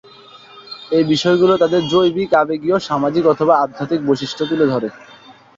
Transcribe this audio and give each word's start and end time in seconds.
এই 0.91 1.03
বিষয়গুলো 1.05 1.53
তাদের 1.57 1.81
জৈবিক, 1.89 2.29
আবেগীয়, 2.35 2.77
সামাজিক 2.81 3.23
অথবা 3.25 3.53
আধ্যাত্মিক 3.57 4.01
বৈশিষ্ট্যকে 4.07 4.49
তুলে 4.51 4.65
ধরে। 4.73 4.87